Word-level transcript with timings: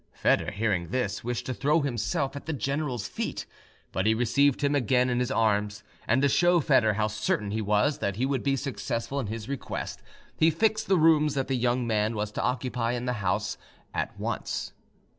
Foedor 0.23 0.49
hearing 0.51 0.87
this 0.87 1.23
wished 1.23 1.45
to 1.45 1.53
throw 1.53 1.81
himself 1.81 2.35
at 2.35 2.47
the 2.47 2.53
general's 2.53 3.07
feet, 3.07 3.45
but 3.91 4.07
he 4.07 4.15
received 4.15 4.63
him 4.63 4.73
again 4.73 5.11
in 5.11 5.19
his 5.19 5.29
arms, 5.29 5.83
and 6.07 6.23
to 6.23 6.27
show 6.27 6.59
Foedor 6.59 6.95
how 6.95 7.05
certain 7.05 7.51
he 7.51 7.61
was 7.61 7.99
that 7.99 8.15
he 8.15 8.25
would 8.25 8.41
be 8.41 8.55
successful 8.55 9.19
in 9.19 9.27
his 9.27 9.47
request, 9.47 10.01
he 10.35 10.49
fixed 10.49 10.87
the 10.87 10.97
rooms 10.97 11.35
that 11.35 11.47
the 11.47 11.55
young 11.55 11.85
man 11.85 12.15
was 12.15 12.31
to 12.31 12.41
occupy 12.41 12.93
in 12.93 13.05
the 13.05 13.13
house 13.21 13.59
at 13.93 14.19
once. 14.19 14.73